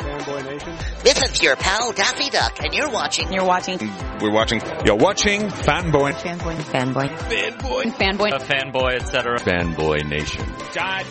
Fanboy 0.00 0.44
Nation. 0.44 0.76
This 1.02 1.22
is 1.22 1.42
your 1.42 1.56
pal 1.56 1.92
Daffy 1.92 2.30
Duck, 2.30 2.62
and 2.64 2.74
you're 2.74 2.90
watching. 2.90 3.30
You're 3.30 3.44
watching. 3.44 3.78
We're 4.20 4.32
watching. 4.32 4.62
You're 4.86 4.96
watching 4.96 5.42
Fanboy. 5.42 6.12
Fanboy. 6.14 6.56
Fanboy. 6.56 7.08
Fanboy. 7.08 7.82
Fanboy. 7.92 8.32
A 8.32 8.38
fanboy, 8.38 8.94
etc. 8.94 9.38
Fanboy 9.38 10.08
Nation. 10.08 10.44
God, 10.74 11.04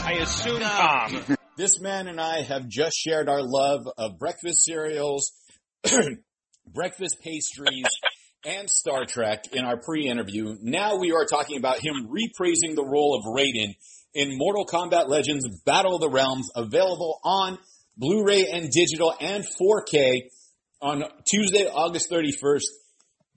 I 0.00 0.12
assume 0.20 0.60
Tom. 0.60 1.36
This 1.56 1.78
man 1.78 2.08
and 2.08 2.18
I 2.18 2.40
have 2.40 2.68
just 2.68 2.96
shared 2.96 3.28
our 3.28 3.42
love 3.42 3.86
of 3.98 4.18
breakfast 4.18 4.64
cereals, 4.64 5.30
breakfast 6.66 7.16
pastries, 7.22 7.84
and 8.46 8.70
Star 8.70 9.04
Trek 9.04 9.44
in 9.52 9.66
our 9.66 9.76
pre-interview. 9.76 10.56
Now 10.62 10.96
we 10.96 11.12
are 11.12 11.26
talking 11.26 11.58
about 11.58 11.78
him 11.78 12.08
reprising 12.08 12.76
the 12.76 12.86
role 12.86 13.14
of 13.14 13.24
Raiden 13.24 13.74
in 14.14 14.38
Mortal 14.38 14.64
Kombat 14.64 15.08
Legends 15.08 15.46
Battle 15.66 15.96
of 15.96 16.00
the 16.00 16.08
Realms, 16.08 16.48
available 16.56 17.20
on 17.24 17.58
Blu-ray 17.96 18.46
and 18.46 18.70
digital 18.70 19.14
and 19.20 19.44
4K 19.44 20.22
on 20.80 21.04
Tuesday, 21.30 21.66
August 21.66 22.10
31st. 22.10 22.62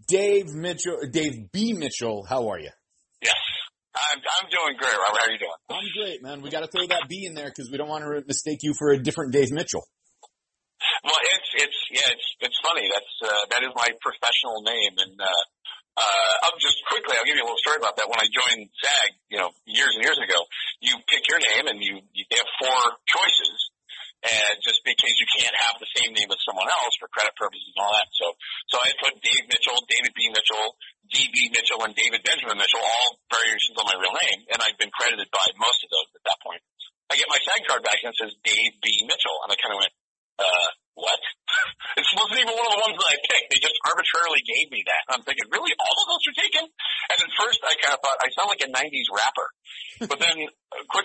Dave 0.08 0.54
Mitchell, 0.54 1.00
Dave 1.12 1.52
B. 1.52 1.74
Mitchell, 1.74 2.26
how 2.28 2.50
are 2.50 2.60
you? 2.60 2.70
Yes. 3.22 3.36
I'm, 3.96 4.20
I'm 4.20 4.50
doing 4.50 4.76
great, 4.78 4.98
Robert. 4.98 5.22
How 5.22 5.28
are 5.28 5.32
you 5.32 5.40
doing? 5.40 5.60
I'm 5.70 5.90
great, 5.94 6.24
man. 6.24 6.42
We 6.42 6.50
got 6.50 6.62
to 6.62 6.68
throw 6.68 6.86
that 6.88 7.08
B 7.08 7.26
in 7.26 7.36
there 7.36 7.48
because 7.48 7.70
we 7.72 7.78
don't 7.78 7.88
want 7.88 8.04
to 8.04 8.24
mistake 8.28 8.60
you 8.64 8.74
for 8.74 8.92
a 8.92 8.98
different 8.98 9.32
Dave 9.32 9.52
Mitchell. 9.52 9.86
Well, 11.04 11.20
it's, 11.36 11.50
it's, 11.64 11.80
yeah, 11.92 12.12
it's, 12.12 12.28
it's 12.42 12.60
funny. 12.60 12.90
That's, 12.92 13.14
uh, 13.24 13.44
that 13.52 13.62
is 13.64 13.72
my 13.76 13.88
professional 14.02 14.64
name. 14.66 14.98
And, 14.98 15.16
uh, 15.22 15.44
uh, 15.94 16.34
I'll 16.44 16.58
just 16.58 16.82
quickly, 16.90 17.14
I'll 17.16 17.28
give 17.28 17.38
you 17.38 17.46
a 17.46 17.48
little 17.48 17.62
story 17.62 17.78
about 17.78 17.96
that. 18.02 18.10
When 18.10 18.18
I 18.18 18.26
joined 18.26 18.66
SAG, 18.82 19.10
you 19.30 19.38
know, 19.38 19.54
years 19.70 19.94
and 19.94 20.02
years 20.04 20.18
ago, 20.18 20.38
you 20.82 20.98
pick 21.06 21.30
your 21.30 21.38
name 21.38 21.70
and 21.70 21.78
you, 21.78 22.02
you 22.18 22.26
they 22.34 22.38
have 22.42 22.50
four 22.58 22.98
choices. 23.06 23.73
And 24.24 24.56
just 24.64 24.80
in 24.88 24.96
case 24.96 25.18
you 25.20 25.28
can't 25.36 25.52
have 25.68 25.76
the 25.84 25.90
same 26.00 26.16
name 26.16 26.32
as 26.32 26.40
someone 26.48 26.72
else 26.72 26.96
for 26.96 27.12
credit 27.12 27.36
purposes 27.36 27.76
and 27.76 27.84
all 27.84 27.92
that. 27.92 28.08
So, 28.16 28.26
so 28.72 28.76
I 28.80 28.96
put 29.04 29.20
Dave 29.20 29.52
Mitchell, 29.52 29.76
David 29.92 30.16
B. 30.16 30.32
Mitchell, 30.32 30.80
DB 31.12 31.52
Mitchell, 31.52 31.84
and 31.84 31.92
David 31.92 32.24
Benjamin 32.24 32.56
Mitchell, 32.56 32.80
all 32.80 33.20
variations 33.28 33.76
on 33.76 33.84
my 33.84 34.00
real 34.00 34.16
name. 34.16 34.48
And 34.56 34.64
I've 34.64 34.80
been 34.80 34.96
credited 34.96 35.28
by 35.28 35.44
most 35.60 35.84
of 35.84 35.90
those 35.92 36.10
at 36.16 36.24
that 36.24 36.40
point. 36.40 36.64
I 37.12 37.20
get 37.20 37.28
my 37.28 37.42
SAG 37.44 37.68
card 37.68 37.84
back 37.84 38.00
and 38.00 38.16
it 38.16 38.18
says 38.18 38.32
Dave 38.48 38.80
B. 38.80 38.88
Mitchell. 39.04 39.38
And 39.44 39.52
I 39.52 39.60
kind 39.60 39.76
of 39.76 39.84
went, 39.84 39.94
uh, 40.40 40.70
what? 40.96 41.20
it 42.00 42.06
wasn't 42.16 42.40
even 42.42 42.54
one 42.54 42.68
of 42.70 42.74
the 42.80 42.84
ones 42.86 42.96
that 42.96 43.10
I 43.12 43.18
picked. 43.18 43.48
They 43.52 43.60
just 43.60 43.78
arbitrarily 43.86 44.42
gave 44.46 44.72
me 44.72 44.82
that. 44.86 45.04
I'm 45.12 45.24
thinking, 45.26 45.50
really? 45.50 45.74
All 45.78 45.98
of 46.00 46.08
those 46.10 46.24
are 46.32 46.38
taken? 46.38 46.64
And 46.64 47.18
at 47.18 47.32
first 47.38 47.60
I 47.66 47.74
kind 47.82 47.94
of 47.98 48.02
thought, 48.02 48.18
I 48.22 48.30
sound 48.32 48.50
like 48.50 48.64
a 48.64 48.72
90s 48.72 49.10
rapper. 49.12 49.48
But 50.10 50.20
then 50.22 50.48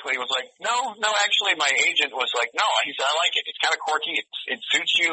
uh, 0.09 0.17
it 0.17 0.20
was 0.20 0.33
like, 0.33 0.48
no, 0.64 0.97
no, 0.97 1.11
actually 1.20 1.53
my 1.61 1.69
agent 1.69 2.17
was 2.17 2.33
like, 2.33 2.48
no, 2.56 2.64
he 2.89 2.97
said, 2.97 3.05
I 3.05 3.14
like 3.20 3.34
it. 3.37 3.45
It's 3.45 3.61
kind 3.61 3.77
of 3.77 3.81
quirky. 3.84 4.17
It, 4.17 4.27
it 4.56 4.61
suits 4.73 4.97
you. 4.97 5.12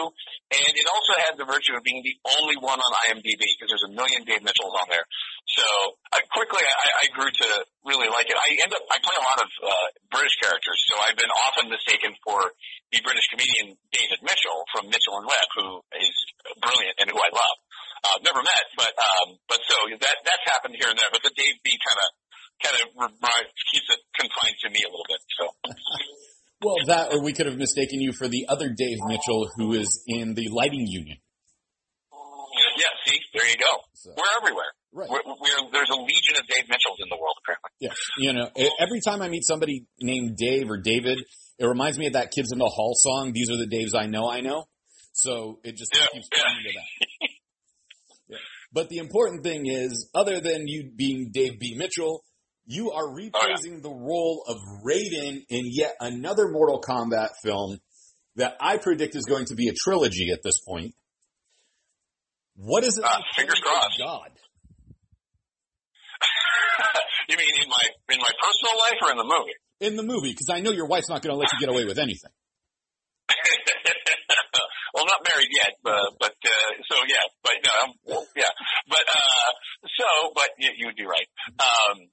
And 0.55 0.71
it 0.71 0.87
also 0.87 1.13
has 1.27 1.33
the 1.35 1.43
virtue 1.43 1.75
of 1.75 1.83
being 1.83 1.99
the 1.99 2.15
only 2.39 2.55
one 2.63 2.79
on 2.79 2.91
IMDb 3.11 3.35
because 3.35 3.67
there's 3.67 3.87
a 3.87 3.93
million 3.93 4.23
Dave 4.23 4.39
Mitchells 4.39 4.75
on 4.79 4.87
there. 4.87 5.03
So 5.51 5.65
I 6.15 6.23
quickly 6.31 6.63
I, 6.63 6.87
I 7.03 7.05
grew 7.11 7.27
to 7.27 7.47
really 7.83 8.07
like 8.07 8.31
it. 8.31 8.39
I 8.39 8.55
end 8.55 8.71
up, 8.71 8.83
I 8.87 8.97
play 9.03 9.17
a 9.19 9.25
lot 9.25 9.39
of, 9.43 9.49
uh, 9.59 9.87
British 10.15 10.39
characters. 10.39 10.79
So 10.87 10.95
I've 11.03 11.19
been 11.19 11.31
often 11.31 11.67
mistaken 11.67 12.15
for 12.23 12.39
the 12.95 13.03
British 13.03 13.27
comedian 13.29 13.75
David 13.91 14.23
Mitchell 14.23 14.63
from 14.71 14.87
Mitchell 14.87 15.19
and 15.19 15.27
Webb, 15.27 15.49
who 15.59 15.67
is 15.99 16.15
brilliant 16.63 16.95
and 17.03 17.11
who 17.11 17.19
I 17.19 17.31
love. 17.35 17.57
Uh, 18.05 18.17
never 18.21 18.41
met, 18.45 18.65
but, 18.77 18.93
um, 18.93 19.41
but 19.49 19.57
so 19.65 19.75
that, 19.97 20.15
that's 20.21 20.45
happened 20.45 20.77
here 20.77 20.87
and 20.93 20.97
there. 20.97 21.09
But 21.09 21.25
the 21.25 21.33
Dave 21.33 21.57
B 21.65 21.73
kind 21.73 21.99
of, 22.05 22.09
kind 22.61 22.75
of 22.77 22.85
keeps 23.71 23.89
it 23.91 24.01
confined 24.15 24.57
to 24.63 24.69
me 24.69 24.81
a 24.85 24.89
little 24.89 25.07
bit. 25.09 25.21
So. 25.35 25.43
Well, 26.63 26.74
that, 26.87 27.13
or 27.13 27.21
we 27.23 27.33
could 27.33 27.45
have 27.45 27.57
mistaken 27.57 28.01
you 28.01 28.11
for 28.13 28.27
the 28.27 28.45
other 28.49 28.69
Dave 28.69 28.97
Mitchell 29.07 29.49
who 29.57 29.73
is 29.73 30.03
in 30.07 30.33
the 30.33 30.47
lighting 30.51 30.85
union. 30.87 31.17
Yeah, 32.77 32.85
see, 33.05 33.19
there 33.33 33.47
you 33.49 33.55
go. 33.57 33.81
So- 33.93 34.11
We're 34.17 34.23
everywhere. 34.41 34.71
Right. 34.93 35.09
We're, 35.09 35.21
we're, 35.25 35.71
there's 35.71 35.89
a 35.89 35.95
legion 35.99 36.35
of 36.39 36.47
Dave 36.47 36.69
Mitchells 36.69 36.97
in 36.99 37.09
the 37.09 37.17
world, 37.19 37.35
apparently. 37.43 37.69
Yeah. 37.81 37.91
You 38.17 38.33
know, 38.33 38.49
every 38.79 39.01
time 39.01 39.21
I 39.21 39.27
meet 39.27 39.43
somebody 39.45 39.85
named 39.99 40.37
Dave 40.37 40.69
or 40.69 40.77
David, 40.77 41.19
it 41.59 41.65
reminds 41.65 41.97
me 41.99 42.07
of 42.07 42.13
that 42.13 42.31
Kids 42.31 42.51
in 42.53 42.59
the 42.59 42.65
Hall 42.65 42.93
song, 42.95 43.33
These 43.33 43.49
Are 43.49 43.57
the 43.57 43.67
Daves 43.67 43.93
I 43.97 44.05
Know 44.07 44.29
I 44.29 44.39
Know. 44.41 44.65
So 45.11 45.59
it 45.63 45.75
just 45.75 45.91
Yeah, 45.93 46.05
keeps 46.13 46.27
yeah. 46.31 46.43
to 46.43 46.79
that. 46.79 47.29
Yeah. 48.27 48.37
But 48.73 48.89
the 48.89 48.97
important 48.97 49.43
thing 49.43 49.67
is, 49.67 50.09
other 50.15 50.39
than 50.39 50.67
you 50.67 50.89
being 50.95 51.29
Dave 51.31 51.59
B. 51.59 51.75
Mitchell, 51.77 52.23
you 52.65 52.91
are 52.91 53.03
reprising 53.03 53.81
the 53.81 53.89
role 53.89 54.43
of 54.47 54.57
Raiden 54.83 55.45
in 55.49 55.65
yet 55.65 55.95
another 55.99 56.49
Mortal 56.49 56.81
Kombat 56.81 57.29
film 57.43 57.79
that 58.35 58.55
I 58.59 58.77
predict 58.77 59.15
is 59.15 59.25
going 59.25 59.45
to 59.45 59.55
be 59.55 59.69
a 59.69 59.73
trilogy 59.73 60.31
at 60.31 60.41
this 60.43 60.59
point. 60.59 60.93
What 62.55 62.83
is 62.83 62.97
it? 62.97 63.03
Uh, 63.03 63.07
like 63.07 63.23
fingers 63.35 63.59
crossed. 63.59 63.99
God. 63.99 64.31
you 67.29 67.37
mean 67.37 67.53
in 67.61 67.69
my 67.69 68.13
in 68.13 68.19
my 68.19 68.31
personal 68.41 68.79
life 68.79 68.97
or 69.01 69.11
in 69.11 69.17
the 69.17 69.23
movie? 69.23 69.53
In 69.81 69.95
the 69.97 70.03
movie, 70.03 70.31
because 70.31 70.49
I 70.49 70.61
know 70.61 70.71
your 70.71 70.87
wife's 70.87 71.09
not 71.09 71.21
going 71.21 71.33
to 71.33 71.37
let 71.37 71.51
you 71.51 71.59
get 71.59 71.69
away 71.69 71.83
with 71.85 71.99
anything. 71.99 72.31
well, 74.93 75.05
not 75.05 75.27
married 75.27 75.49
yet, 75.51 75.75
but 75.83 75.99
but 76.19 76.31
uh, 76.31 76.71
so 76.89 76.95
yeah, 77.07 77.27
but 77.43 77.53
no, 77.61 77.71
I'm, 77.83 77.91
yeah, 78.35 78.51
but 78.87 79.03
uh, 79.03 79.51
so 79.83 80.31
but 80.33 80.49
you, 80.57 80.71
you 80.77 80.85
would 80.87 80.95
be 80.95 81.05
right. 81.05 81.27
Um, 81.59 82.07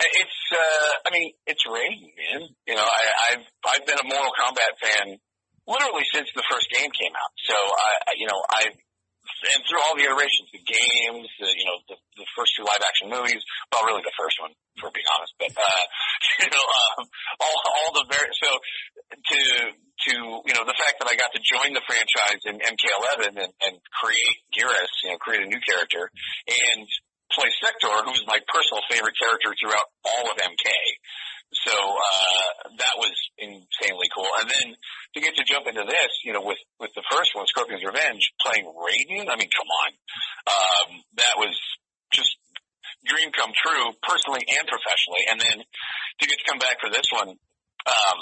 it's 0.00 0.40
uh, 0.52 0.90
I 1.06 1.10
mean 1.12 1.32
it's 1.46 1.64
Raiden, 1.66 2.12
man. 2.16 2.48
You 2.66 2.74
know, 2.74 2.84
I, 2.84 3.02
I've 3.32 3.46
I've 3.64 3.86
been 3.86 3.98
a 3.98 4.06
Mortal 4.06 4.32
Kombat 4.36 4.76
fan 4.80 5.16
literally 5.66 6.06
since 6.12 6.30
the 6.34 6.44
first 6.50 6.70
game 6.70 6.90
came 6.94 7.12
out. 7.16 7.32
So 7.48 7.54
I, 7.54 8.14
you 8.16 8.26
know 8.26 8.38
I 8.50 8.70
and 9.26 9.62
through 9.66 9.82
all 9.82 9.94
the 9.98 10.06
iterations, 10.06 10.48
the 10.54 10.62
games, 10.62 11.28
the, 11.38 11.50
you 11.50 11.66
know, 11.66 11.78
the, 11.90 11.96
the 12.18 12.26
first 12.38 12.54
two 12.56 12.64
live 12.64 12.82
action 12.82 13.10
movies, 13.10 13.42
well, 13.70 13.84
really 13.84 14.02
the 14.02 14.14
first 14.14 14.38
one, 14.40 14.54
for 14.78 14.88
being 14.94 15.06
honest, 15.18 15.34
but, 15.38 15.52
uh, 15.52 15.84
you 16.46 16.50
know, 16.50 16.66
um, 16.66 17.02
all, 17.42 17.58
all 17.66 17.90
the 17.96 18.06
very, 18.06 18.30
so 18.38 18.50
to, 19.12 19.38
to, 20.08 20.12
you 20.46 20.54
know, 20.54 20.64
the 20.64 20.76
fact 20.78 21.02
that 21.02 21.08
I 21.10 21.18
got 21.18 21.34
to 21.34 21.42
join 21.42 21.74
the 21.74 21.84
franchise 21.84 22.42
in 22.46 22.60
MK11 22.60 23.40
and, 23.40 23.52
and 23.66 23.74
create 23.92 24.36
Geras, 24.54 24.92
you 25.04 25.10
know, 25.14 25.18
create 25.18 25.42
a 25.42 25.50
new 25.50 25.60
character 25.62 26.10
and 26.46 26.86
Sektor, 27.96 28.10
who's 28.10 28.24
my 28.26 28.38
personal 28.52 28.82
favorite 28.90 29.14
character 29.18 29.54
throughout 29.56 29.88
all 30.04 30.30
of 30.30 30.36
MK. 30.36 30.68
So, 31.52 31.72
uh, 31.72 32.68
that 32.76 32.94
was 32.98 33.14
insanely 33.38 34.08
cool. 34.14 34.28
And 34.40 34.50
then 34.50 34.74
to 35.14 35.20
get 35.20 35.36
to 35.36 35.44
jump 35.44 35.66
into 35.66 35.84
this, 35.86 36.12
you 36.24 36.32
know, 36.32 36.42
with, 36.42 36.58
with 36.80 36.90
the 36.94 37.04
first 37.10 37.30
one, 37.34 37.46
Scorpion's 37.46 37.84
Revenge, 37.84 38.32
playing 38.42 38.66
Raiden, 38.66 39.30
I 39.30 39.36
mean, 39.36 39.48
come 39.54 39.70
on. 39.86 39.90
Um, 40.46 40.88
that 41.16 41.38
was 41.38 41.54
just 42.12 42.36
dream 43.06 43.30
come 43.32 43.52
true, 43.54 43.94
personally 44.02 44.42
and 44.58 44.66
professionally. 44.66 45.24
And 45.30 45.40
then 45.40 45.56
to 45.62 46.24
get 46.26 46.38
to 46.38 46.46
come 46.50 46.58
back 46.58 46.82
for 46.82 46.90
this 46.90 47.06
one, 47.14 47.30
um, 47.30 48.18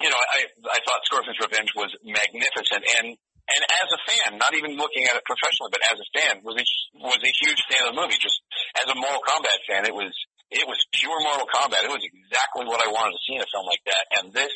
you 0.00 0.10
know, 0.10 0.16
I, 0.16 0.46
I 0.70 0.78
thought 0.86 1.04
Scorpion's 1.04 1.38
Revenge 1.42 1.72
was 1.74 1.90
magnificent 2.04 2.84
and, 3.02 3.16
and 3.44 3.60
as 3.60 3.88
a 3.92 4.00
fan, 4.08 4.40
not 4.40 4.56
even 4.56 4.76
looking 4.80 5.04
at 5.04 5.16
it 5.16 5.24
professionally, 5.28 5.68
but 5.68 5.84
as 5.84 6.00
a 6.00 6.08
fan, 6.16 6.40
was 6.40 6.56
a, 6.56 6.64
was 6.96 7.20
a 7.20 7.32
huge 7.44 7.60
fan 7.68 7.84
of 7.84 7.92
the 7.92 8.00
movie. 8.00 8.16
Just 8.16 8.40
as 8.80 8.88
a 8.88 8.96
Mortal 8.96 9.20
Kombat 9.20 9.60
fan, 9.68 9.84
it 9.84 9.92
was, 9.92 10.12
it 10.48 10.64
was 10.64 10.80
pure 10.96 11.20
Mortal 11.20 11.48
Kombat. 11.48 11.84
It 11.84 11.92
was 11.92 12.04
exactly 12.04 12.64
what 12.64 12.80
I 12.80 12.88
wanted 12.88 13.12
to 13.12 13.22
see 13.24 13.36
in 13.36 13.44
a 13.44 13.50
film 13.52 13.68
like 13.68 13.84
that. 13.84 14.04
And 14.16 14.24
this, 14.32 14.52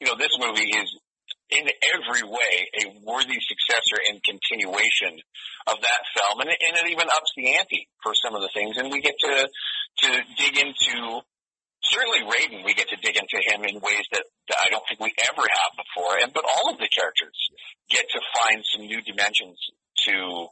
you 0.00 0.08
know, 0.08 0.16
this 0.16 0.32
movie 0.40 0.72
is 0.72 0.88
in 1.52 1.68
every 1.92 2.24
way 2.24 2.54
a 2.80 2.84
worthy 3.04 3.36
successor 3.36 4.00
and 4.08 4.24
continuation 4.24 5.20
of 5.68 5.76
that 5.84 6.02
film. 6.16 6.40
And 6.40 6.48
and 6.48 6.74
it 6.80 6.88
even 6.88 7.08
ups 7.12 7.32
the 7.36 7.52
ante 7.60 7.88
for 8.02 8.16
some 8.16 8.34
of 8.34 8.40
the 8.40 8.52
things. 8.56 8.80
And 8.80 8.88
we 8.88 9.04
get 9.04 9.14
to, 9.20 9.48
to 10.08 10.08
dig 10.40 10.56
into, 10.56 11.20
certainly 11.84 12.22
Raiden, 12.22 12.64
we 12.64 12.74
get 12.74 12.88
to 12.88 12.96
dig 12.96 13.16
into 13.16 13.38
him 13.42 13.64
in 13.64 13.82
ways 13.82 14.06
that, 14.12 14.24
that 14.48 14.58
I 14.62 14.70
don't 14.70 14.84
think 14.86 15.00
we 15.00 15.12
ever 15.30 15.42
have 15.42 15.72
before. 15.74 16.18
And, 16.22 16.32
but 16.32 16.44
all 16.46 16.70
of 16.70 16.78
the 16.78 16.88
characters 16.88 17.34
get 17.90 18.06
to 18.10 18.20
find 18.38 18.62
some 18.64 18.86
new 18.86 19.02
dimensions 19.02 19.58
to 20.08 20.46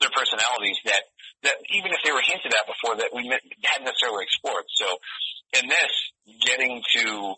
their 0.00 0.12
personalities 0.14 0.78
that, 0.84 1.02
that 1.42 1.56
even 1.72 1.90
if 1.90 2.00
they 2.04 2.12
were 2.12 2.22
hinted 2.22 2.52
at 2.52 2.66
before 2.68 2.96
that 2.96 3.10
we 3.14 3.26
hadn't 3.26 3.86
necessarily 3.86 4.24
explored. 4.24 4.64
So 4.76 4.86
in 5.58 5.68
this, 5.68 5.92
getting 6.44 6.82
to, 6.96 7.34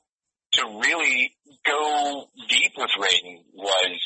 to 0.60 0.62
really 0.82 1.36
go 1.64 2.26
deep 2.48 2.72
with 2.76 2.90
Raiden 2.98 3.46
was, 3.54 3.96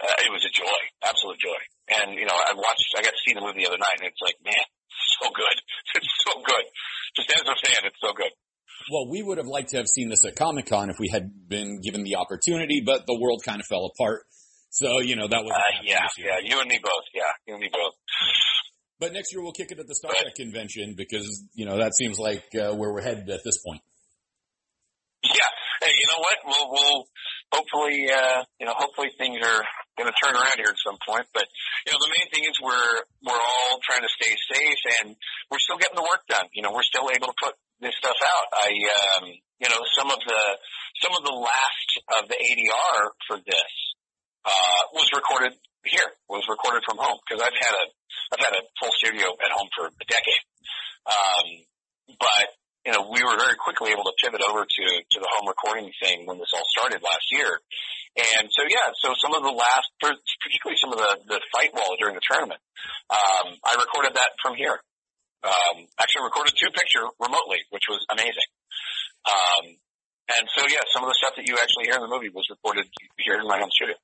uh, 0.00 0.16
it 0.24 0.30
was 0.30 0.44
a 0.44 0.52
joy, 0.52 0.80
absolute 1.04 1.40
joy. 1.40 1.60
And, 1.88 2.14
you 2.18 2.26
know, 2.26 2.36
I 2.36 2.54
watched, 2.54 2.94
I 2.96 3.02
got 3.02 3.12
to 3.12 3.22
see 3.24 3.34
the 3.34 3.40
movie 3.40 3.64
the 3.64 3.68
other 3.68 3.80
night 3.80 3.98
and 4.00 4.08
it's 4.08 4.22
like, 4.22 4.36
man, 4.44 4.66
so 5.20 5.30
good. 5.30 5.56
It's 5.96 6.14
so 6.24 6.40
good. 6.40 6.64
Just 7.16 7.32
as 7.32 7.42
a 7.42 7.56
fan, 7.56 7.88
it's 7.88 8.00
so 8.00 8.12
good. 8.12 8.32
Well, 8.90 9.08
we 9.10 9.22
would 9.22 9.38
have 9.38 9.46
liked 9.46 9.70
to 9.70 9.78
have 9.78 9.86
seen 9.88 10.08
this 10.08 10.24
at 10.24 10.36
Comic 10.36 10.66
Con 10.66 10.90
if 10.90 10.96
we 10.98 11.08
had 11.10 11.48
been 11.48 11.80
given 11.80 12.04
the 12.04 12.16
opportunity, 12.16 12.82
but 12.84 13.06
the 13.06 13.18
world 13.18 13.42
kind 13.44 13.60
of 13.60 13.66
fell 13.66 13.90
apart. 13.92 14.22
So, 14.70 15.00
you 15.00 15.16
know, 15.16 15.26
that 15.26 15.42
was. 15.42 15.52
Uh, 15.52 15.82
yeah, 15.84 16.06
yeah, 16.18 16.38
you 16.42 16.60
and 16.60 16.68
me 16.68 16.78
both. 16.82 17.04
Yeah, 17.14 17.22
you 17.46 17.54
and 17.54 17.62
me 17.62 17.70
both. 17.72 17.94
But 19.00 19.12
next 19.12 19.32
year 19.32 19.42
we'll 19.42 19.52
kick 19.52 19.72
it 19.72 19.78
at 19.78 19.86
the 19.86 19.94
Star 19.94 20.12
Trek 20.12 20.34
convention 20.36 20.94
because, 20.96 21.44
you 21.54 21.66
know, 21.66 21.78
that 21.78 21.94
seems 21.94 22.18
like 22.18 22.44
uh, 22.54 22.74
where 22.74 22.92
we're 22.92 23.02
headed 23.02 23.28
at 23.28 23.40
this 23.44 23.58
point. 23.66 23.82
Yeah. 25.22 25.50
Hey, 25.82 25.92
you 25.92 26.06
know 26.12 26.20
what? 26.20 26.38
We'll, 26.46 26.68
we'll, 26.70 27.04
hopefully, 27.52 28.08
uh, 28.08 28.44
you 28.60 28.66
know, 28.66 28.74
hopefully 28.76 29.08
things 29.18 29.36
are 29.42 29.62
going 29.98 30.08
to 30.08 30.16
turn 30.22 30.34
around 30.34 30.56
here 30.56 30.68
at 30.68 30.80
some 30.80 30.96
point. 31.08 31.26
But 31.34 31.44
you 31.84 31.92
know, 31.92 31.98
the 32.00 32.12
main 32.12 32.28
thing 32.32 32.44
is 32.44 32.56
we're 32.62 32.96
we're 33.24 33.36
all 33.36 33.80
trying 33.84 34.02
to 34.02 34.12
stay 34.12 34.32
safe, 34.32 34.80
and 35.02 35.16
we're 35.50 35.60
still 35.60 35.76
getting 35.76 35.96
the 35.96 36.06
work 36.06 36.24
done. 36.28 36.46
You 36.52 36.62
know, 36.62 36.72
we're 36.72 36.86
still 36.86 37.08
able 37.12 37.28
to 37.28 37.36
put 37.36 37.54
this 37.86 37.94
stuff 38.02 38.18
out. 38.18 38.46
I, 38.50 38.70
um, 38.74 39.24
you 39.62 39.68
know, 39.70 39.80
some 39.94 40.10
of 40.10 40.18
the 40.18 40.42
some 40.98 41.14
of 41.14 41.22
the 41.22 41.36
last 41.38 41.88
of 42.18 42.22
the 42.26 42.34
ADR 42.34 42.98
for 43.30 43.38
this 43.38 43.72
uh, 44.42 44.82
was 44.92 45.06
recorded 45.14 45.54
here, 45.86 46.10
was 46.26 46.42
recorded 46.50 46.82
from 46.82 46.98
home 46.98 47.22
because 47.22 47.38
I've 47.38 47.54
had 47.54 47.74
a 47.78 47.84
I've 48.34 48.42
had 48.42 48.54
a 48.58 48.62
full 48.82 48.90
studio 48.98 49.38
at 49.38 49.54
home 49.54 49.70
for 49.78 49.86
a 49.86 50.06
decade. 50.10 50.44
Um, 51.06 51.46
but 52.18 52.46
you 52.86 52.92
know, 52.94 53.06
we 53.10 53.22
were 53.22 53.38
very 53.38 53.54
quickly 53.58 53.90
able 53.94 54.06
to 54.06 54.14
pivot 54.18 54.42
over 54.42 54.66
to 54.66 54.84
to 54.86 55.18
the 55.22 55.30
home 55.38 55.46
recording 55.46 55.90
thing 56.02 56.26
when 56.26 56.38
this 56.38 56.50
all 56.54 56.66
started 56.74 57.02
last 57.02 57.30
year. 57.30 57.62
And 58.16 58.48
so 58.50 58.64
yeah, 58.64 58.90
so 58.96 59.12
some 59.20 59.36
of 59.36 59.44
the 59.44 59.52
last, 59.52 59.92
particularly 60.00 60.80
some 60.80 60.90
of 60.90 60.98
the 60.98 61.38
the 61.38 61.40
fight 61.54 61.70
walla 61.74 61.94
during 61.98 62.14
the 62.18 62.24
tournament, 62.24 62.60
um, 63.10 63.54
I 63.62 63.78
recorded 63.78 64.14
that 64.18 64.34
from 64.42 64.58
here. 64.58 64.80
Um, 65.44 65.86
actually 66.00 66.24
recorded 66.24 66.54
to 66.56 66.66
picture 66.72 67.04
remotely, 67.20 67.60
which 67.70 67.86
was 67.88 68.00
amazing. 68.10 68.48
Um, 69.26 69.64
and 70.26 70.44
so 70.56 70.66
yeah, 70.66 70.82
some 70.92 71.04
of 71.04 71.10
the 71.10 71.18
stuff 71.18 71.36
that 71.36 71.46
you 71.46 71.54
actually 71.54 71.86
hear 71.86 71.96
in 71.96 72.02
the 72.02 72.10
movie 72.10 72.30
was 72.34 72.46
recorded 72.50 72.86
here 73.18 73.38
in 73.38 73.46
my 73.46 73.58
home 73.58 73.70
studio. 73.70 73.94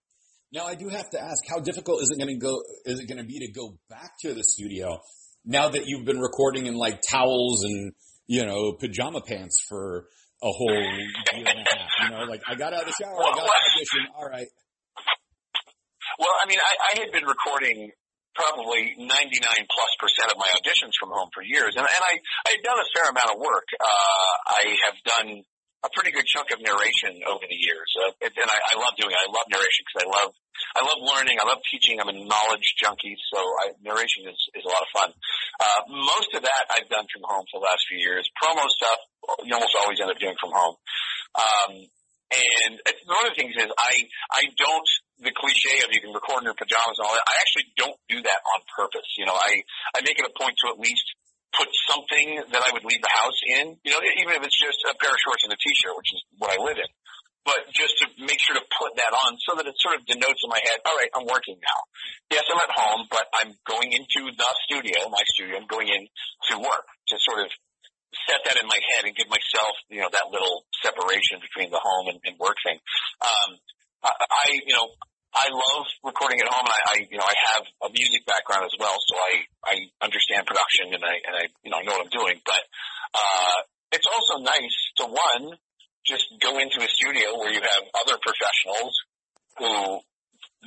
Now 0.53 0.67
I 0.67 0.75
do 0.75 0.89
have 0.89 1.09
to 1.11 1.19
ask, 1.19 1.43
how 1.49 1.59
difficult 1.59 2.03
is 2.03 2.11
it 2.11 2.19
going 2.19 2.31
to 2.31 2.39
go? 2.39 2.63
Is 2.85 3.01
it 3.01 3.09
going 3.09 3.19
to 3.19 3.27
be 3.27 3.41
to 3.41 3.51
go 3.51 3.79
back 3.89 4.13
to 4.23 4.35
the 4.35 4.45
studio 4.45 5.01
now 5.45 5.69
that 5.71 5.87
you've 5.87 6.05
been 6.05 6.21
recording 6.21 6.67
in 6.67 6.75
like 6.75 7.01
towels 7.09 7.65
and 7.65 7.93
you 8.27 8.47
know, 8.47 8.73
pajama 8.73 9.21
pants 9.21 9.61
for 9.69 10.07
a 10.43 10.49
whole 10.49 10.73
year 10.73 11.11
and 11.35 11.47
a 11.47 11.65
half. 11.69 11.91
You 12.03 12.11
know, 12.11 12.25
like 12.25 12.43
I 12.49 12.55
got 12.55 12.73
out 12.73 12.83
of 12.83 12.87
the 12.87 12.95
shower, 12.99 13.15
I 13.15 13.31
got 13.35 13.45
audition. 13.45 14.07
All 14.17 14.29
right. 14.29 14.47
Well, 16.19 16.35
I 16.43 16.49
mean, 16.49 16.59
I, 16.59 16.73
I 16.97 17.01
had 17.03 17.13
been 17.13 17.25
recording 17.25 17.91
probably 18.35 18.97
99 18.97 19.09
plus 19.09 19.93
percent 20.01 20.33
of 20.33 20.39
my 20.39 20.49
auditions 20.57 20.97
from 20.99 21.13
home 21.13 21.29
for 21.33 21.43
years, 21.43 21.77
and, 21.77 21.85
and 21.85 22.03
I 22.03 22.15
I 22.49 22.51
had 22.59 22.63
done 22.65 22.79
a 22.79 22.89
fair 22.93 23.07
amount 23.11 23.31
of 23.35 23.39
work. 23.39 23.69
Uh, 23.77 24.33
I 24.49 24.63
have 24.89 24.97
done 25.05 25.29
a 25.83 25.91
pretty 25.91 26.15
good 26.15 26.27
chunk 26.27 26.55
of 26.55 26.63
narration 26.63 27.27
over 27.27 27.43
the 27.43 27.59
years, 27.59 27.91
uh, 28.07 28.15
and 28.23 28.49
I, 28.49 28.59
I 28.71 28.75
love 28.79 28.95
doing 28.95 29.11
it. 29.11 29.19
I 29.19 29.29
love 29.29 29.47
narration 29.51 29.83
because 29.83 30.07
I 30.07 30.09
love 30.09 30.31
I 30.79 30.81
love 30.87 31.01
learning. 31.03 31.37
I 31.43 31.47
love 31.49 31.61
teaching. 31.69 31.99
I'm 31.99 32.09
a 32.09 32.17
knowledge 32.17 32.79
junkie, 32.79 33.19
so 33.33 33.39
I, 33.39 33.65
narration 33.83 34.31
is 34.31 34.39
is 34.55 34.65
a 34.65 34.71
lot 34.71 34.83
of 34.83 34.91
fun. 34.95 35.11
Uh, 35.59 35.81
most 35.91 36.31
of 36.39 36.43
that 36.47 36.63
I've 36.71 36.89
done 36.89 37.07
from 37.11 37.27
home 37.27 37.45
for 37.51 37.61
the 37.61 37.67
last 37.67 37.85
few 37.89 37.99
years. 37.99 38.25
Promo 38.39 38.65
stuff 38.71 39.01
you 39.45 39.55
almost 39.55 39.77
always 39.81 40.01
end 40.01 40.11
up 40.11 40.19
doing 40.19 40.37
from 40.41 40.51
home. 40.55 40.77
Um, 41.35 41.73
and 42.33 42.81
one 43.07 43.29
of 43.29 43.37
the 43.37 43.39
things 43.39 43.55
is 43.57 43.69
I 43.69 43.95
I 44.31 44.43
don't 44.57 44.91
the 45.23 45.33
cliche 45.33 45.87
of 45.87 45.95
you 45.95 46.03
can 46.03 46.13
record 46.13 46.43
in 46.43 46.51
your 46.51 46.59
pajamas 46.59 46.99
and 46.99 47.07
all 47.07 47.15
that. 47.15 47.27
I 47.27 47.37
actually 47.39 47.69
don't 47.79 47.99
do 48.11 48.19
that 48.21 48.41
on 48.43 48.59
purpose. 48.75 49.07
You 49.17 49.27
know, 49.27 49.37
I 49.39 49.63
I 49.95 50.03
make 50.03 50.19
it 50.19 50.27
a 50.27 50.35
point 50.35 50.59
to 50.67 50.75
at 50.75 50.79
least 50.83 51.07
put 51.55 51.69
something 51.89 52.43
that 52.51 52.63
I 52.65 52.71
would 52.75 52.85
leave 52.85 53.01
the 53.01 53.15
house 53.15 53.41
in. 53.61 53.79
You 53.87 53.93
know, 53.95 54.01
even 54.03 54.35
if 54.37 54.43
it's 54.43 54.59
just 54.59 54.83
a 54.89 54.97
pair 54.99 55.13
of 55.13 55.21
shorts 55.21 55.45
and 55.45 55.53
a 55.53 55.59
t-shirt, 55.61 55.95
which 55.95 56.11
is 56.17 56.21
what 56.41 56.51
I 56.51 56.59
live 56.59 56.81
in 56.81 56.91
but 57.45 57.67
just 57.75 57.99
to 57.99 58.07
make 58.23 58.39
sure 58.39 58.55
to 58.55 58.63
put 58.71 58.95
that 58.97 59.11
on 59.27 59.35
so 59.43 59.59
that 59.59 59.67
it 59.67 59.75
sort 59.83 59.99
of 59.99 60.07
denotes 60.07 60.41
in 60.47 60.51
my 60.51 60.63
head, 60.63 60.79
all 60.87 60.95
right, 60.95 61.11
I'm 61.15 61.27
working 61.27 61.59
now. 61.59 61.81
Yes, 62.31 62.47
I'm 62.47 62.63
at 62.63 62.71
home, 62.71 63.11
but 63.11 63.27
I'm 63.35 63.51
going 63.67 63.91
into 63.91 64.31
the 64.31 64.51
studio, 64.67 65.11
my 65.11 65.23
studio, 65.35 65.59
I'm 65.59 65.67
going 65.67 65.91
in 65.91 66.07
to 66.07 66.63
work 66.63 66.87
to 67.11 67.15
sort 67.19 67.43
of 67.43 67.51
set 68.31 68.47
that 68.47 68.63
in 68.63 68.67
my 68.69 68.79
head 68.95 69.11
and 69.11 69.17
give 69.17 69.27
myself, 69.27 69.75
you 69.91 70.01
know, 70.01 70.11
that 70.13 70.31
little 70.31 70.63
separation 70.85 71.43
between 71.43 71.75
the 71.75 71.83
home 71.83 72.15
and, 72.15 72.19
and 72.23 72.39
work 72.39 72.57
thing. 72.63 72.79
Um, 73.19 73.59
I, 74.07 74.11
I, 74.15 74.47
you 74.63 74.75
know, 74.79 74.95
I 75.33 75.49
love 75.49 75.89
recording 76.05 76.45
at 76.45 76.49
home 76.49 76.69
and 76.69 76.77
I, 76.77 76.81
I, 76.93 76.97
you 77.09 77.17
know, 77.17 77.25
I 77.25 77.37
have 77.57 77.65
a 77.85 77.89
music 77.89 78.29
background 78.29 78.69
as 78.69 78.77
well, 78.77 78.93
so 78.93 79.15
I, 79.17 79.33
I 79.65 79.75
understand 80.05 80.45
production 80.45 80.93
and 80.93 81.01
I, 81.01 81.15
and 81.25 81.35
I, 81.37 81.45
you 81.65 81.73
know, 81.73 81.81
I 81.81 81.83
know 81.89 81.97
what 81.97 82.05
I'm 82.05 82.13
doing, 82.13 82.37
but, 82.45 82.63
uh, 83.17 83.59
it's 83.93 84.09
also 84.09 84.45
nice 84.45 84.77
to 85.01 85.05
one, 85.09 85.57
just 86.05 86.29
go 86.41 86.61
into 86.61 86.85
a 86.85 86.89
studio 86.89 87.37
where 87.41 87.53
you 87.53 87.61
have 87.61 87.85
other 88.05 88.17
professionals 88.21 88.93
who 89.57 90.01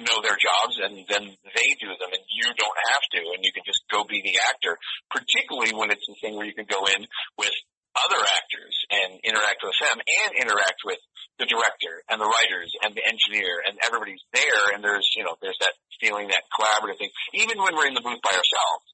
know 0.02 0.18
their 0.22 0.38
jobs 0.38 0.82
and 0.82 1.06
then 1.08 1.24
they 1.30 1.70
do 1.80 1.90
them 2.02 2.12
and 2.12 2.26
you 2.34 2.50
don't 2.58 2.80
have 2.92 3.06
to 3.16 3.22
and 3.22 3.42
you 3.46 3.54
can 3.54 3.64
just 3.66 3.86
go 3.90 4.04
be 4.04 4.22
the 4.26 4.38
actor, 4.50 4.78
particularly 5.14 5.74
when 5.78 5.92
it's 5.94 6.06
the 6.10 6.18
thing 6.22 6.36
where 6.36 6.46
you 6.46 6.58
can 6.58 6.68
go 6.68 6.86
in 6.90 7.06
with 7.38 7.54
other 7.96 8.20
actors 8.20 8.76
and 8.92 9.20
interact 9.24 9.64
with 9.64 9.78
them 9.80 9.98
and 10.02 10.30
interact 10.36 10.84
with 10.84 11.00
the 11.38 11.46
director 11.46 12.02
and 12.08 12.22
the 12.22 12.28
writers 12.28 12.72
and 12.84 12.96
the 12.96 13.04
engineer 13.04 13.60
and 13.68 13.78
everybody's 13.84 14.24
there 14.32 14.72
and 14.74 14.84
there's, 14.84 15.08
you 15.16 15.24
know, 15.24 15.36
there's 15.42 15.60
that 15.60 15.76
feeling, 16.00 16.28
that 16.28 16.44
collaborative 16.52 16.98
thing, 16.98 17.12
even 17.34 17.60
when 17.60 17.76
we're 17.76 17.88
in 17.88 17.94
the 17.94 18.04
booth 18.04 18.22
by 18.24 18.32
ourselves 18.32 18.86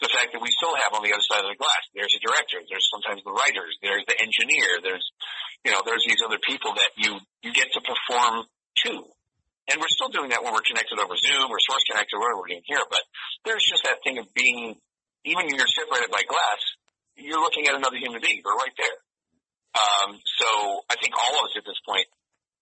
the 0.00 0.08
fact 0.08 0.32
that 0.32 0.40
we 0.40 0.48
still 0.48 0.72
have 0.72 0.96
on 0.96 1.04
the 1.04 1.12
other 1.12 1.24
side 1.28 1.44
of 1.44 1.52
the 1.52 1.60
glass, 1.60 1.84
there's 1.92 2.12
a 2.16 2.22
director, 2.24 2.56
there's 2.72 2.88
sometimes 2.88 3.20
the 3.20 3.36
writers, 3.36 3.76
there's 3.84 4.04
the 4.08 4.16
engineer, 4.16 4.80
there's, 4.80 5.04
you 5.60 5.70
know, 5.70 5.84
there's 5.84 6.04
these 6.08 6.24
other 6.24 6.40
people 6.40 6.72
that 6.72 6.90
you, 6.96 7.20
you 7.44 7.52
get 7.52 7.68
to 7.76 7.84
perform 7.84 8.48
to. 8.88 9.04
And 9.68 9.76
we're 9.76 9.92
still 9.92 10.08
doing 10.08 10.32
that 10.32 10.40
when 10.40 10.56
we're 10.56 10.64
connected 10.64 10.96
over 10.96 11.14
Zoom 11.20 11.52
or 11.52 11.60
Source 11.60 11.84
Connect 11.84 12.10
or 12.16 12.18
whatever 12.18 12.40
we're 12.40 12.56
doing 12.56 12.64
here, 12.64 12.82
but 12.88 13.04
there's 13.44 13.62
just 13.62 13.84
that 13.84 14.00
thing 14.00 14.16
of 14.16 14.26
being, 14.32 14.80
even 15.28 15.52
when 15.52 15.54
you're 15.54 15.68
separated 15.68 16.08
by 16.08 16.24
glass, 16.24 16.60
you're 17.20 17.44
looking 17.44 17.68
at 17.68 17.76
another 17.76 18.00
human 18.00 18.24
being. 18.24 18.40
They're 18.40 18.56
right 18.56 18.76
there. 18.80 18.96
Um, 19.70 20.18
so 20.18 20.48
I 20.90 20.98
think 20.98 21.14
all 21.14 21.34
of 21.38 21.46
us 21.46 21.54
at 21.54 21.66
this 21.66 21.78
point, 21.86 22.06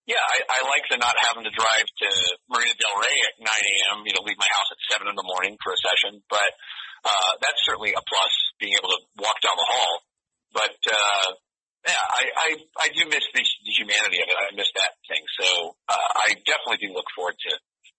yeah, 0.05 0.21
I, 0.21 0.41
I 0.49 0.59
like 0.69 0.89
the 0.89 0.97
not 0.97 1.17
having 1.29 1.45
to 1.45 1.53
drive 1.53 1.85
to 1.85 2.09
Marina 2.49 2.73
Del 2.81 2.97
Rey 2.97 3.17
at 3.29 3.35
9 3.45 3.45
a.m., 3.45 3.97
you 4.09 4.17
know, 4.17 4.25
leave 4.25 4.41
my 4.41 4.49
house 4.49 4.69
at 4.73 4.81
7 4.97 5.09
in 5.09 5.17
the 5.17 5.29
morning 5.29 5.61
for 5.61 5.77
a 5.77 5.81
session, 5.81 6.25
but 6.33 6.49
uh, 7.05 7.33
that's 7.45 7.61
certainly 7.65 7.93
a 7.93 8.01
plus 8.01 8.33
being 8.57 8.73
able 8.77 8.89
to 8.89 9.01
walk 9.21 9.37
down 9.45 9.57
the 9.57 9.69
hall. 9.69 9.95
But 10.53 10.77
uh, 10.89 11.29
yeah, 11.87 12.05
I, 12.09 12.23
I 12.37 12.49
I 12.81 12.89
do 12.89 13.05
miss 13.09 13.25
the, 13.33 13.45
the 13.45 13.75
humanity 13.77 14.19
of 14.25 14.29
it. 14.29 14.37
I 14.37 14.57
miss 14.57 14.73
that 14.75 14.93
thing. 15.07 15.23
So 15.41 15.77
uh, 15.89 16.09
I 16.25 16.35
definitely 16.45 16.89
do 16.89 16.93
look 16.93 17.07
forward 17.15 17.37
to 17.49 17.53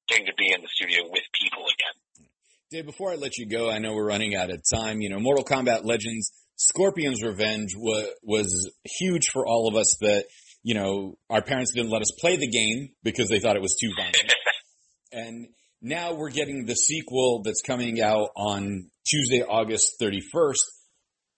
getting 0.07 0.25
to 0.25 0.35
be 0.37 0.51
in 0.51 0.61
the 0.61 0.67
studio 0.67 1.05
with 1.09 1.23
people 1.37 1.63
again. 1.69 2.27
Dave, 2.69 2.85
before 2.85 3.11
I 3.11 3.15
let 3.15 3.37
you 3.37 3.45
go, 3.45 3.69
I 3.69 3.79
know 3.79 3.93
we're 3.93 4.05
running 4.05 4.35
out 4.35 4.49
of 4.49 4.61
time. 4.65 5.01
You 5.01 5.09
know, 5.09 5.19
Mortal 5.19 5.45
Kombat 5.45 5.85
Legends, 5.85 6.31
Scorpion's 6.59 7.23
Revenge 7.23 7.73
was 7.75 8.09
was 8.21 8.71
huge 8.83 9.29
for 9.31 9.47
all 9.47 9.69
of 9.69 9.75
us. 9.75 9.95
That 10.01 10.25
you 10.61 10.75
know, 10.75 11.15
our 11.29 11.41
parents 11.41 11.71
didn't 11.73 11.89
let 11.89 12.01
us 12.01 12.11
play 12.19 12.35
the 12.35 12.49
game 12.49 12.89
because 13.01 13.29
they 13.29 13.39
thought 13.39 13.55
it 13.55 13.61
was 13.61 13.77
too 13.81 13.91
violent, 13.95 14.33
and 15.13 15.47
now 15.81 16.13
we're 16.13 16.31
getting 16.31 16.65
the 16.65 16.75
sequel 16.75 17.41
that's 17.43 17.61
coming 17.61 18.01
out 18.01 18.29
on 18.35 18.91
Tuesday, 19.07 19.41
August 19.41 19.95
31st. 20.01 20.55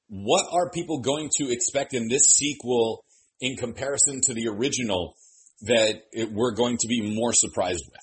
What 0.09 0.47
are 0.51 0.71
people 0.71 1.01
going 1.01 1.29
to 1.37 1.51
expect 1.51 1.93
in 1.93 2.07
this 2.07 2.23
sequel 2.23 3.05
in 3.39 3.55
comparison 3.55 4.21
to 4.21 4.33
the 4.33 4.47
original 4.47 5.15
that 5.61 6.01
it, 6.11 6.31
we're 6.31 6.55
going 6.55 6.77
to 6.77 6.87
be 6.87 7.15
more 7.15 7.31
surprised 7.31 7.83
with? 7.85 8.01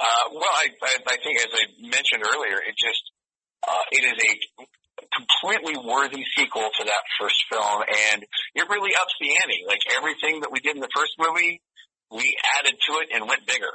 Uh, 0.00 0.30
well, 0.32 0.42
I, 0.42 0.68
I, 0.82 0.96
I, 1.06 1.16
think, 1.22 1.38
as 1.40 1.52
I 1.52 1.64
mentioned 1.82 2.24
earlier, 2.24 2.56
it 2.56 2.74
just 2.76 3.02
uh, 3.68 3.84
it 3.92 4.04
is 4.04 4.12
a 4.12 4.64
completely 5.16 5.80
worthy 5.80 6.22
sequel 6.36 6.68
to 6.68 6.84
that 6.84 7.04
first 7.18 7.40
film, 7.48 7.82
and 8.12 8.22
it 8.54 8.68
really 8.68 8.92
ups 8.94 9.14
the 9.20 9.32
ante. 9.42 9.64
Like 9.66 9.80
everything 9.96 10.40
that 10.40 10.52
we 10.52 10.60
did 10.60 10.76
in 10.76 10.82
the 10.82 10.92
first 10.94 11.16
movie, 11.18 11.62
we 12.12 12.36
added 12.60 12.76
to 12.88 12.92
it 13.00 13.08
and 13.12 13.26
went 13.26 13.46
bigger 13.46 13.72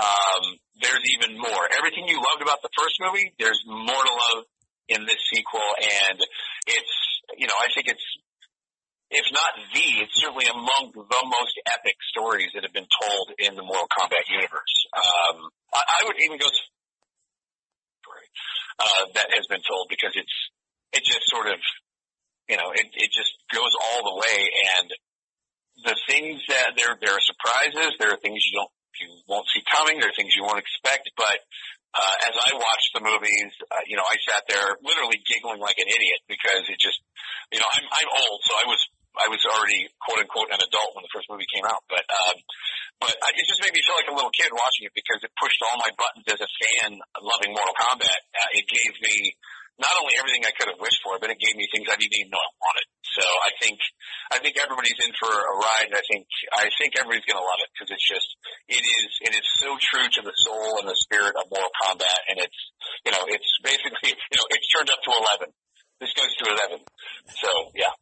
um, 0.00 0.56
there's 0.80 1.04
even 1.20 1.36
more. 1.36 1.62
Everything 1.76 2.08
you 2.08 2.16
loved 2.16 2.40
about 2.40 2.64
the 2.64 2.72
first 2.72 2.96
movie, 3.00 3.32
there's 3.38 3.60
more 3.66 4.00
to 4.00 4.14
love 4.32 4.48
in 4.88 5.04
this 5.04 5.20
sequel, 5.28 5.62
and 6.10 6.18
it's, 6.66 6.94
you 7.36 7.46
know, 7.46 7.54
I 7.54 7.68
think 7.76 7.86
it's, 7.86 8.06
if 9.10 9.26
not 9.30 9.52
the, 9.74 9.86
it's 10.02 10.16
certainly 10.18 10.46
among 10.50 10.94
the 10.94 11.22
most 11.26 11.54
epic 11.68 11.98
stories 12.10 12.50
that 12.54 12.64
have 12.64 12.72
been 12.72 12.88
told 12.88 13.26
in 13.38 13.54
the 13.54 13.62
Mortal 13.62 13.90
Kombat 13.90 14.26
universe. 14.30 14.74
Um, 14.94 15.50
I, 15.74 15.82
I 15.82 16.00
would 16.06 16.16
even 16.24 16.38
go 16.38 16.48
uh, 18.80 19.04
that 19.14 19.28
has 19.36 19.46
been 19.46 19.60
told 19.60 19.92
because 19.92 20.16
it's, 20.16 20.36
it 20.48 20.49
just 21.10 21.26
sort 21.26 21.50
of, 21.50 21.58
you 22.46 22.56
know, 22.56 22.70
it, 22.70 22.86
it 22.94 23.10
just 23.10 23.34
goes 23.50 23.74
all 23.74 24.06
the 24.06 24.16
way 24.22 24.38
and 24.78 24.88
the 25.84 25.96
things 26.06 26.38
that 26.48 26.78
there, 26.78 26.94
there 27.02 27.14
are 27.14 27.24
surprises, 27.24 27.98
there 27.98 28.14
are 28.14 28.20
things 28.22 28.42
you 28.46 28.54
don't 28.58 28.70
you 29.00 29.08
won't 29.28 29.48
see 29.48 29.64
coming. 29.64 29.98
There 29.98 30.10
are 30.10 30.18
things 30.18 30.36
you 30.36 30.44
won't 30.44 30.60
expect. 30.60 31.08
But 31.16 31.38
uh, 31.96 32.14
as 32.28 32.34
I 32.36 32.50
watched 32.54 32.90
the 32.94 33.02
movies, 33.02 33.50
uh, 33.70 33.84
you 33.88 33.96
know, 33.96 34.04
I 34.04 34.16
sat 34.28 34.44
there 34.46 34.76
literally 34.84 35.18
giggling 35.24 35.58
like 35.58 35.78
an 35.80 35.88
idiot 35.88 36.20
because 36.28 36.68
it 36.68 36.78
just, 36.78 37.00
you 37.50 37.58
know, 37.58 37.66
I'm 37.66 37.86
I'm 37.86 38.10
old, 38.10 38.38
so 38.44 38.52
I 38.60 38.66
was 38.68 38.80
I 39.16 39.26
was 39.32 39.42
already 39.46 39.90
quote 39.98 40.22
unquote 40.22 40.50
an 40.54 40.62
adult 40.62 40.94
when 40.94 41.02
the 41.02 41.12
first 41.14 41.30
movie 41.32 41.48
came 41.50 41.66
out. 41.66 41.82
But 41.88 42.04
um, 42.06 42.36
but 43.00 43.14
I, 43.14 43.32
it 43.34 43.46
just 43.48 43.62
made 43.64 43.74
me 43.74 43.82
feel 43.82 43.98
like 43.98 44.10
a 44.12 44.16
little 44.16 44.34
kid 44.34 44.52
watching 44.52 44.86
it 44.86 44.94
because 44.94 45.24
it 45.24 45.32
pushed 45.40 45.60
all 45.66 45.80
my 45.80 45.90
buttons 45.96 46.26
as 46.30 46.40
a 46.44 46.50
fan 46.50 46.98
loving 47.24 47.56
Mortal 47.56 47.74
Kombat. 47.78 48.20
Uh, 48.36 48.50
it 48.54 48.66
gave 48.68 48.94
me 49.00 49.34
not 49.80 49.96
only 49.96 50.14
everything 50.20 50.44
I 50.44 50.52
could 50.52 50.68
have 50.68 50.78
wished 50.78 51.00
for, 51.00 51.16
but 51.16 51.32
it 51.32 51.40
gave 51.40 51.56
me 51.56 51.64
things 51.72 51.88
I 51.88 51.96
didn't 51.96 52.12
even 52.12 52.30
know 52.30 52.38
I 52.38 52.52
wanted. 52.60 52.86
So 53.16 53.24
I 53.24 53.50
think 53.58 53.80
I 54.30 54.36
think 54.38 54.54
everybody's 54.60 55.00
in 55.00 55.12
for 55.16 55.32
a 55.32 55.54
ride. 55.56 55.88
And 55.90 55.96
I 55.96 56.04
think 56.04 56.28
I 56.52 56.68
think 56.76 56.94
everybody's 57.00 57.26
going 57.26 57.40
to 57.40 57.48
love 57.48 57.60
it 57.64 57.70
because 57.74 57.90
it's 57.90 58.04
just 58.06 58.28
it 58.68 58.84
is 58.84 59.08
it 59.24 59.32
is 59.34 59.46
so 59.58 59.74
true 59.80 60.06
to 60.06 60.20
the 60.22 60.36
soul 60.46 60.84
and 60.84 60.86
the 60.86 60.98
spirit 61.00 61.34
of 61.34 61.48
Mortal 61.48 61.72
Kombat, 61.80 62.20
and 62.28 62.36
it's 62.38 62.60
you 63.08 63.12
know 63.16 63.24
it's 63.26 63.50
basically 63.64 64.12
you 64.30 64.36
know 64.36 64.46
it's 64.52 64.68
turned 64.70 64.92
up 64.92 65.00
to 65.00 65.10
eleven. 65.10 65.48
This 65.98 66.12
goes 66.12 66.32
to 66.44 66.44
eleven. 66.52 66.78
So 67.40 67.50
yeah. 67.74 67.96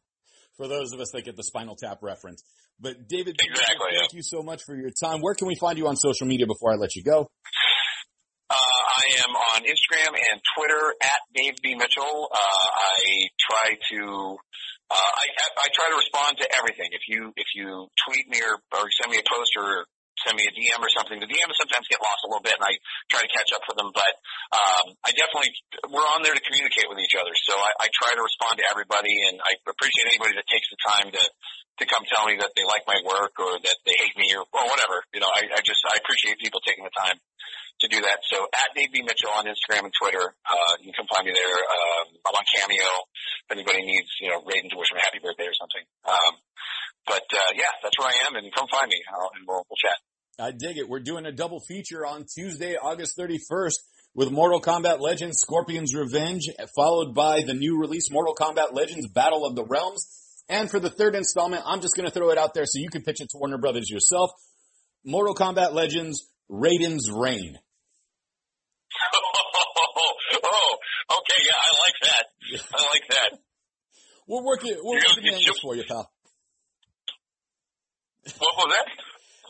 For 0.59 0.67
those 0.67 0.91
of 0.91 0.99
us 0.99 1.11
that 1.15 1.23
get 1.23 1.37
the 1.39 1.43
Spinal 1.47 1.77
Tap 1.79 2.03
reference, 2.03 2.43
but 2.81 3.07
David, 3.07 3.39
Exactly, 3.39 3.87
thank 3.97 4.13
you 4.13 4.23
so 4.23 4.43
much 4.43 4.63
for 4.63 4.75
your 4.75 4.91
time. 4.91 5.21
Where 5.21 5.33
can 5.33 5.47
we 5.47 5.55
find 5.55 5.77
you 5.77 5.87
on 5.87 5.95
social 5.95 6.27
media 6.27 6.47
before 6.47 6.71
I 6.71 6.75
let 6.75 6.95
you 6.95 7.03
go? 7.03 7.29
Uh, 8.49 8.55
I 8.55 9.19
am 9.27 9.35
on 9.35 9.61
Instagram 9.61 10.15
and 10.15 10.41
Twitter 10.55 10.95
at 11.03 11.19
Dave 11.35 11.55
B 11.61 11.75
Mitchell. 11.75 12.28
Uh, 12.39 12.67
I 12.71 13.27
try 13.35 13.67
to 13.75 13.99
uh, 14.89 14.95
I 14.95 15.25
I 15.59 15.67
try 15.75 15.87
to 15.91 15.97
respond 15.99 16.39
to 16.39 16.47
everything. 16.55 16.89
If 16.95 17.03
you 17.11 17.35
if 17.35 17.51
you 17.53 17.91
tweet 18.07 18.25
me 18.31 18.39
or, 18.39 18.63
or 18.79 18.87
send 18.95 19.11
me 19.11 19.19
a 19.19 19.27
post 19.27 19.51
or 19.59 19.85
send 20.23 20.35
me 20.35 20.47
a 20.47 20.53
DM 20.55 20.79
or 20.79 20.91
something, 20.91 21.19
the 21.19 21.27
DMs 21.27 21.55
sometimes 21.55 21.87
get 21.87 21.99
lost 22.03 22.23
a 22.25 22.29
little 22.31 22.43
bit, 22.43 22.55
and 22.55 22.65
I 22.65 22.73
try 23.11 23.21
to 23.23 23.31
catch 23.31 23.51
up 23.55 23.63
with 23.67 23.75
them. 23.75 23.91
But 23.91 24.13
um, 24.55 24.95
I 25.03 25.11
definitely 25.15 25.51
we're 25.91 26.09
on 26.15 26.23
there 26.23 26.35
to 26.35 26.43
communicate 26.43 26.87
with 26.87 26.99
each 27.03 27.15
other. 27.15 27.31
So 27.43 27.53
I, 27.55 27.85
I 27.85 27.87
try 27.91 28.15
to 28.15 28.23
respond 28.23 28.59
to 28.59 28.65
everybody, 28.71 29.13
and 29.31 29.43
I 29.43 29.59
appreciate 29.67 30.09
anybody 30.09 30.39
that 30.39 30.47
takes 30.47 30.67
the 30.71 30.79
time 30.79 31.07
to 31.11 31.23
to 31.79 31.83
come 31.87 32.03
tell 32.07 32.27
me 32.27 32.35
that 32.39 32.51
they 32.55 32.67
like 32.67 32.83
my 32.87 32.99
work 33.07 33.35
or 33.39 33.55
that 33.55 33.77
they 33.87 33.95
hate 33.95 34.15
me 34.19 34.31
or, 34.35 34.43
or 34.43 34.63
whatever. 34.67 34.99
You 35.15 35.23
know, 35.23 35.31
I, 35.31 35.47
I 35.47 35.61
just 35.63 35.79
I 35.87 35.99
appreciate 35.99 36.39
people 36.39 36.59
taking 36.63 36.83
the 36.83 36.95
time 36.95 37.19
that. 38.01 38.23
So 38.27 38.45
at 38.49 38.69
Dave 38.75 38.91
B. 38.91 39.01
Mitchell 39.01 39.31
on 39.35 39.45
Instagram 39.45 39.87
and 39.87 39.93
Twitter, 39.95 40.35
uh, 40.45 40.73
you 40.81 40.91
can 40.93 41.05
find 41.07 41.25
me 41.25 41.33
there. 41.33 41.57
Um, 41.63 42.05
I'm 42.25 42.35
on 42.35 42.45
Cameo 42.55 42.91
if 43.45 43.49
anybody 43.51 43.83
needs, 43.85 44.09
you 44.21 44.29
know, 44.29 44.41
Raiden 44.43 44.69
to 44.71 44.77
wish 44.77 44.91
him 44.91 44.97
a 44.97 45.05
happy 45.05 45.19
birthday 45.23 45.47
or 45.47 45.57
something. 45.57 45.83
Um, 46.05 46.33
but, 47.07 47.25
uh, 47.31 47.51
yeah, 47.55 47.71
that's 47.81 47.97
where 47.97 48.07
I 48.07 48.17
am 48.27 48.35
and 48.35 48.47
come 48.53 48.67
find 48.69 48.87
me 48.87 49.01
I'll, 49.09 49.31
and 49.35 49.47
we'll, 49.47 49.65
we'll 49.69 49.79
chat. 49.79 49.97
I 50.39 50.51
dig 50.51 50.77
it. 50.77 50.87
We're 50.87 51.03
doing 51.03 51.25
a 51.25 51.31
double 51.31 51.59
feature 51.59 52.05
on 52.05 52.25
Tuesday, 52.25 52.75
August 52.75 53.17
31st 53.17 53.75
with 54.15 54.31
Mortal 54.31 54.61
Kombat 54.61 54.99
Legends 54.99 55.39
Scorpion's 55.39 55.93
Revenge, 55.93 56.47
followed 56.75 57.13
by 57.13 57.41
the 57.43 57.53
new 57.53 57.79
release 57.79 58.11
Mortal 58.11 58.35
Kombat 58.35 58.73
Legends 58.73 59.07
Battle 59.07 59.45
of 59.45 59.55
the 59.55 59.65
Realms. 59.65 60.07
And 60.47 60.69
for 60.69 60.79
the 60.79 60.89
third 60.89 61.15
installment, 61.15 61.63
I'm 61.65 61.81
just 61.81 61.95
going 61.95 62.07
to 62.07 62.13
throw 62.13 62.31
it 62.31 62.37
out 62.37 62.53
there 62.53 62.65
so 62.65 62.79
you 62.79 62.89
can 62.89 63.03
pitch 63.03 63.21
it 63.21 63.29
to 63.31 63.37
Warner 63.37 63.59
Brothers 63.59 63.89
yourself. 63.89 64.31
Mortal 65.05 65.35
Kombat 65.35 65.73
Legends 65.73 66.27
Raiden's 66.49 67.09
Reign. 67.11 67.59
Yeah, 71.43 71.59
I 71.59 71.71
like 71.79 71.97
that. 72.03 72.25
I 72.73 72.81
like 72.93 73.05
that. 73.09 73.29
We're 74.27 74.43
working, 74.45 74.75
we're 74.83 74.97
You 74.97 75.03
working 75.09 75.23
the 75.25 75.35
angles 75.35 75.59
for 75.61 75.75
you, 75.75 75.83
pal. 75.87 76.11
What 78.37 78.53
was 78.57 78.69
that? 78.77 78.87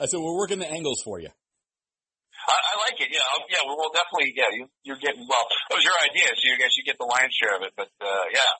I 0.02 0.06
said 0.08 0.20
we're 0.20 0.38
working 0.38 0.60
the 0.60 0.70
angles 0.72 1.02
for 1.04 1.20
you. 1.20 1.28
I, 1.28 2.56
I 2.56 2.74
like 2.90 2.96
it. 3.02 3.10
Yeah, 3.12 3.20
I'll- 3.36 3.46
yeah. 3.52 3.62
Well, 3.68 3.76
we'll 3.78 3.92
definitely. 3.92 4.32
Yeah, 4.36 4.48
you, 4.56 4.66
you're 4.84 4.98
getting. 4.98 5.20
Well, 5.28 5.46
it 5.70 5.76
was 5.76 5.84
your 5.84 5.94
idea, 6.10 6.28
so 6.32 6.42
you 6.48 6.58
guys 6.58 6.72
should 6.72 6.86
get 6.88 6.98
the 6.98 7.06
lion's 7.06 7.36
share 7.36 7.56
of 7.58 7.62
it. 7.64 7.74
But 7.76 7.92
uh, 8.00 8.24
yeah, 8.32 8.52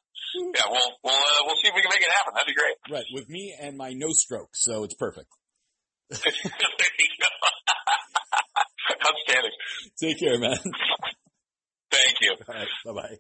yeah. 0.54 0.68
We'll 0.68 0.92
we'll 1.04 1.16
uh, 1.16 1.42
we'll 1.48 1.56
see 1.64 1.70
if 1.72 1.76
we 1.76 1.82
can 1.82 1.90
make 1.90 2.02
it 2.04 2.12
happen. 2.12 2.34
That'd 2.36 2.52
be 2.52 2.54
great. 2.60 2.76
Right, 2.92 3.06
with 3.14 3.30
me 3.30 3.56
and 3.60 3.78
my 3.78 3.94
no 3.96 4.10
stroke, 4.12 4.52
so 4.54 4.84
it's 4.84 4.94
perfect. 4.96 5.32
There 6.12 6.20
you 7.00 7.16
go. 7.24 7.32
Outstanding. 9.10 9.52
Take 10.02 10.20
care, 10.20 10.38
man. 10.40 10.58
Thank 12.04 12.18
you. 12.22 12.36
Right, 12.48 12.68
bye 12.86 12.94
bye. 12.94 13.20